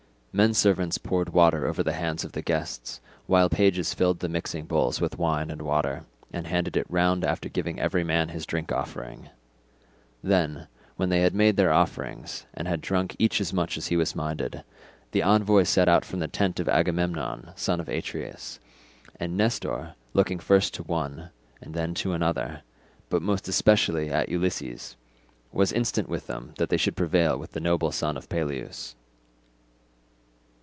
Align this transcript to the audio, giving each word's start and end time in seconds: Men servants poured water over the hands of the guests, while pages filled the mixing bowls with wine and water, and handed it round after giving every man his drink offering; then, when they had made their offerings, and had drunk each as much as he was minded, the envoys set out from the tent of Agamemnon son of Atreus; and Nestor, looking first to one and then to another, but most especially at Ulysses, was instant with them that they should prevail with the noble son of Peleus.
Men 0.33 0.53
servants 0.53 0.97
poured 0.97 1.33
water 1.33 1.67
over 1.67 1.83
the 1.83 1.91
hands 1.91 2.23
of 2.23 2.31
the 2.31 2.41
guests, 2.41 3.01
while 3.27 3.49
pages 3.49 3.93
filled 3.93 4.19
the 4.21 4.29
mixing 4.29 4.65
bowls 4.65 5.01
with 5.01 5.17
wine 5.19 5.51
and 5.51 5.61
water, 5.61 6.05
and 6.31 6.47
handed 6.47 6.77
it 6.77 6.85
round 6.87 7.25
after 7.25 7.49
giving 7.49 7.81
every 7.81 8.05
man 8.05 8.29
his 8.29 8.45
drink 8.45 8.71
offering; 8.71 9.27
then, 10.23 10.69
when 10.95 11.09
they 11.09 11.19
had 11.19 11.35
made 11.35 11.57
their 11.57 11.73
offerings, 11.73 12.45
and 12.53 12.65
had 12.65 12.79
drunk 12.79 13.13
each 13.19 13.41
as 13.41 13.51
much 13.51 13.77
as 13.77 13.87
he 13.87 13.97
was 13.97 14.15
minded, 14.15 14.63
the 15.11 15.21
envoys 15.21 15.67
set 15.67 15.89
out 15.89 16.05
from 16.05 16.21
the 16.21 16.29
tent 16.29 16.61
of 16.61 16.69
Agamemnon 16.69 17.51
son 17.57 17.81
of 17.81 17.89
Atreus; 17.89 18.61
and 19.19 19.35
Nestor, 19.35 19.95
looking 20.13 20.39
first 20.39 20.73
to 20.75 20.83
one 20.83 21.29
and 21.61 21.73
then 21.73 21.93
to 21.95 22.13
another, 22.13 22.61
but 23.09 23.21
most 23.21 23.49
especially 23.49 24.09
at 24.09 24.29
Ulysses, 24.29 24.95
was 25.51 25.73
instant 25.73 26.07
with 26.07 26.27
them 26.27 26.53
that 26.57 26.69
they 26.69 26.77
should 26.77 26.95
prevail 26.95 27.37
with 27.37 27.51
the 27.51 27.59
noble 27.59 27.91
son 27.91 28.15
of 28.15 28.29
Peleus. 28.29 28.95